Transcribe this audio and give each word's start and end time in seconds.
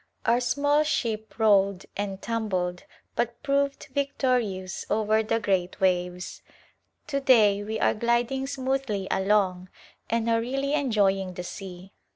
Our 0.25 0.39
small 0.39 0.81
ship 0.81 1.35
rolled 1.37 1.85
and 1.95 2.19
tumbled 2.23 2.85
but 3.15 3.43
proved 3.43 3.85
victorious 3.93 4.83
over 4.89 5.21
the 5.21 5.39
great 5.39 5.79
waves. 5.79 6.41
To 7.05 7.19
day 7.19 7.59
Outward 7.59 7.59
Journey 7.59 7.63
we 7.75 7.79
are 7.81 7.93
gliding 7.93 8.47
smoothly 8.47 9.07
along 9.11 9.69
and 10.09 10.27
are 10.27 10.41
really 10.41 10.73
enjoying 10.73 11.35
the 11.35 11.43
sea. 11.43 11.93